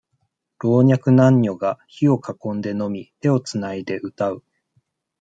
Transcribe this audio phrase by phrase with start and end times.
[0.57, 4.43] 老若男女が、火を囲んで飲み、手をつないで歌う。